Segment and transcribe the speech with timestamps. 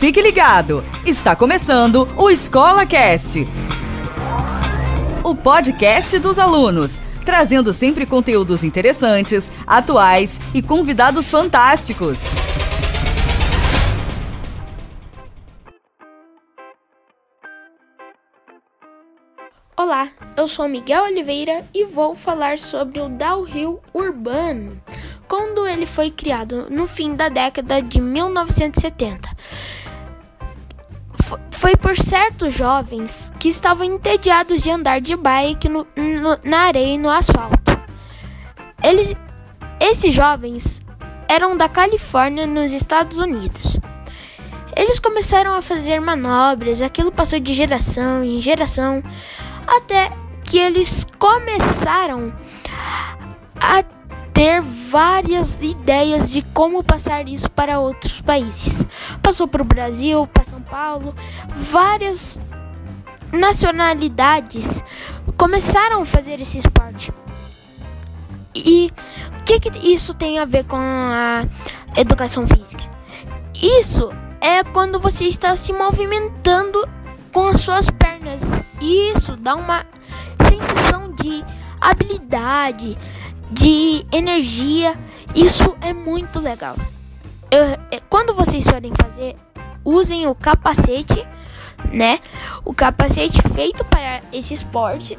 [0.00, 3.46] Fique ligado, está começando o Escola Cast,
[5.22, 12.16] o podcast dos alunos, trazendo sempre conteúdos interessantes, atuais e convidados fantásticos.
[19.76, 24.80] Olá, eu sou Miguel Oliveira e vou falar sobre o downhill urbano,
[25.28, 29.28] quando ele foi criado no fim da década de 1970
[31.60, 36.94] foi por certos jovens que estavam entediados de andar de bike no, no, na areia
[36.94, 37.78] e no asfalto.
[38.82, 39.14] Eles,
[39.78, 40.80] esses jovens
[41.28, 43.76] eram da Califórnia, nos Estados Unidos.
[44.74, 49.02] Eles começaram a fazer manobras, aquilo passou de geração em geração,
[49.66, 50.10] até
[50.42, 52.32] que eles começaram
[54.40, 58.86] ter várias ideias de como passar isso para outros países.
[59.22, 61.14] Passou para o Brasil, para São Paulo,
[61.50, 62.40] várias
[63.34, 64.82] nacionalidades
[65.36, 67.12] começaram a fazer esse esporte.
[68.54, 68.90] E
[69.38, 71.44] o que, que isso tem a ver com a
[71.94, 72.84] educação física?
[73.62, 74.10] Isso
[74.40, 76.88] é quando você está se movimentando
[77.30, 78.64] com as suas pernas.
[78.80, 79.84] E isso dá uma
[80.48, 81.44] sensação de
[81.78, 82.96] habilidade,
[83.50, 84.98] de energia.
[85.34, 86.76] Isso é muito legal.
[87.50, 89.36] Eu, é, quando vocês forem fazer,
[89.84, 91.26] usem o capacete,
[91.92, 92.20] né?
[92.64, 95.18] O capacete feito para esse esporte.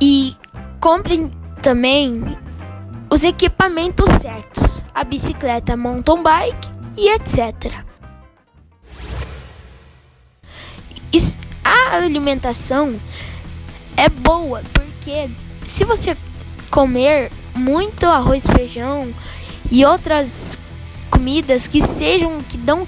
[0.00, 0.34] E
[0.80, 1.30] comprem
[1.62, 2.38] também
[3.10, 7.86] os equipamentos certos, a bicicleta mountain bike e etc.
[11.66, 13.00] A alimentação
[13.96, 15.28] é boa porque
[15.66, 16.16] se você
[16.70, 19.12] comer muito arroz, feijão
[19.70, 20.58] e outras
[21.10, 22.86] comidas que sejam que dão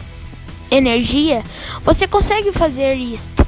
[0.70, 1.42] energia,
[1.82, 3.46] você consegue fazer isto.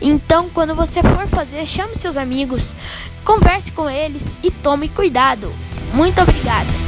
[0.00, 2.74] Então, quando você for fazer, chame seus amigos,
[3.24, 5.54] converse com eles e tome cuidado.
[5.94, 6.81] Muito obrigada.